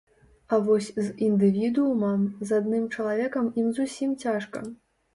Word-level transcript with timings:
А 0.53 0.57
вось 0.69 0.87
з 0.95 1.05
індывідуумам, 1.27 2.25
з 2.47 2.59
адным 2.65 2.91
чалавекам 2.95 3.55
ім 3.61 3.73
зусім 3.81 4.21
цяжка. 4.27 4.69